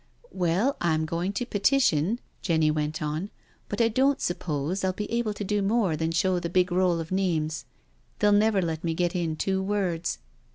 "Well, 0.31 0.77
I'm 0.81 1.05
going 1.05 1.31
to 1.33 1.45
petition," 1.45 2.19
Jenny 2.41 2.71
went 2.71 3.03
on," 3.03 3.29
but 3.69 3.79
I 3.79 3.87
don't 3.87 4.19
suppose 4.19 4.83
I'll 4.83 4.93
be 4.93 5.05
able 5.11 5.35
to 5.35 5.43
do 5.43 5.61
more 5.61 5.95
than 5.95 6.09
show 6.11 6.39
the 6.39 6.49
big 6.49 6.71
roll 6.71 6.99
of 6.99 7.11
names— 7.11 7.65
they'll 8.17 8.31
never 8.31 8.63
let 8.63 8.83
me 8.83 8.95
get 8.95 9.15
in 9.15 9.35
two 9.35 9.61
words." 9.61 10.17